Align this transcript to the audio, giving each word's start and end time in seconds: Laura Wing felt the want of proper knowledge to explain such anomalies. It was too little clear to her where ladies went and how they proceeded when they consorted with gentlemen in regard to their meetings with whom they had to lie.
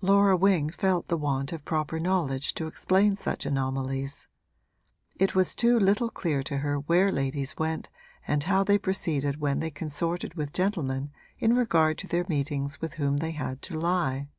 Laura 0.00 0.34
Wing 0.34 0.70
felt 0.70 1.08
the 1.08 1.18
want 1.18 1.52
of 1.52 1.62
proper 1.66 2.00
knowledge 2.00 2.54
to 2.54 2.66
explain 2.66 3.14
such 3.14 3.44
anomalies. 3.44 4.26
It 5.16 5.34
was 5.34 5.54
too 5.54 5.78
little 5.78 6.08
clear 6.08 6.42
to 6.44 6.56
her 6.64 6.76
where 6.78 7.12
ladies 7.12 7.58
went 7.58 7.90
and 8.26 8.42
how 8.42 8.64
they 8.64 8.78
proceeded 8.78 9.38
when 9.38 9.60
they 9.60 9.70
consorted 9.70 10.32
with 10.32 10.54
gentlemen 10.54 11.10
in 11.38 11.54
regard 11.54 11.98
to 11.98 12.06
their 12.06 12.24
meetings 12.26 12.80
with 12.80 12.94
whom 12.94 13.18
they 13.18 13.32
had 13.32 13.60
to 13.60 13.78
lie. 13.78 14.30